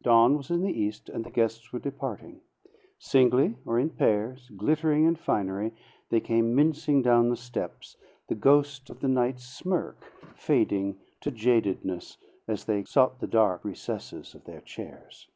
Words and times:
Dawn 0.00 0.38
was 0.38 0.50
in 0.50 0.62
the 0.62 0.72
east, 0.72 1.10
and 1.10 1.24
the 1.26 1.30
guests 1.30 1.70
were 1.70 1.78
departing. 1.78 2.40
Singly 2.98 3.54
or 3.66 3.78
in 3.78 3.90
pairs, 3.90 4.48
glittering 4.56 5.04
in 5.04 5.14
finery, 5.14 5.74
they 6.08 6.20
came 6.20 6.54
mincing 6.54 7.02
down 7.02 7.28
the 7.28 7.36
steps, 7.36 7.98
the 8.28 8.34
ghost 8.34 8.88
of 8.88 9.00
the 9.00 9.08
night's 9.08 9.44
smirk 9.44 10.02
fading 10.36 10.98
to 11.20 11.30
jadedness 11.30 12.16
as 12.48 12.64
they 12.64 12.82
sought 12.84 13.20
the 13.20 13.26
dark 13.26 13.62
recesses 13.62 14.34
of 14.34 14.44
their 14.44 14.62
chairs. 14.62 15.28